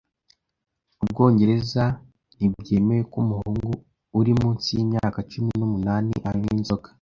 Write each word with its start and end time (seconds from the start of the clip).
Ubwongereza 1.03 1.83
ntibyemewe 2.35 3.03
ko 3.11 3.17
umuhungu 3.23 3.69
uri 4.19 4.31
munsi 4.39 4.67
yimyaka 4.77 5.19
cumi 5.31 5.51
n'umunani 5.59 6.15
anywa 6.29 6.49
inzoga 6.57 6.89